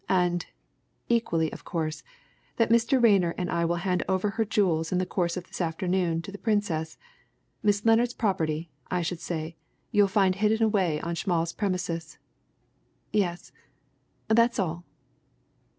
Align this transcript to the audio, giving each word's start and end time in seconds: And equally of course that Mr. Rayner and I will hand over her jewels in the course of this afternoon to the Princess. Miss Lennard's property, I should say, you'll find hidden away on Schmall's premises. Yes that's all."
And 0.09 0.47
equally 1.09 1.51
of 1.53 1.63
course 1.63 2.01
that 2.55 2.71
Mr. 2.71 2.99
Rayner 2.99 3.35
and 3.37 3.51
I 3.51 3.65
will 3.65 3.75
hand 3.85 4.01
over 4.09 4.31
her 4.31 4.43
jewels 4.45 4.91
in 4.91 4.97
the 4.97 5.05
course 5.05 5.37
of 5.37 5.43
this 5.45 5.61
afternoon 5.61 6.23
to 6.23 6.31
the 6.31 6.39
Princess. 6.39 6.97
Miss 7.61 7.85
Lennard's 7.85 8.15
property, 8.15 8.71
I 8.89 9.03
should 9.03 9.19
say, 9.19 9.57
you'll 9.91 10.07
find 10.07 10.33
hidden 10.33 10.63
away 10.65 10.99
on 11.01 11.13
Schmall's 11.13 11.53
premises. 11.53 12.17
Yes 13.13 13.51
that's 14.27 14.57
all." 14.57 14.85